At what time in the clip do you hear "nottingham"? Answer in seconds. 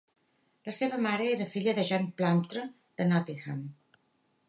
3.15-3.65